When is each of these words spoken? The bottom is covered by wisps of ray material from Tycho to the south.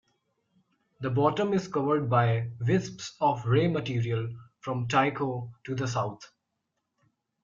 The 1.01 1.11
bottom 1.11 1.53
is 1.53 1.67
covered 1.67 2.09
by 2.09 2.49
wisps 2.59 3.15
of 3.21 3.45
ray 3.45 3.67
material 3.67 4.33
from 4.59 4.87
Tycho 4.87 5.51
to 5.65 5.75
the 5.75 5.87
south. 5.87 6.25